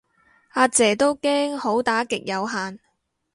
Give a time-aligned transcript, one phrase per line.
[0.55, 2.79] 呀姐都驚好打極有限